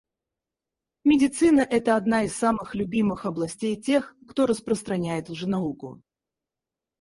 Медицина— 1.03 1.61
это 1.61 1.95
одна 1.95 2.23
из 2.23 2.35
самых 2.35 2.73
любимых 2.73 3.25
областей 3.27 3.79
тех, 3.79 4.15
кто 4.27 4.47
распространяет 4.47 5.29
лженауку. 5.29 6.01